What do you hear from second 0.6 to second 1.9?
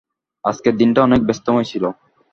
দিনটা অনেক ব্যস্তময় ছিল।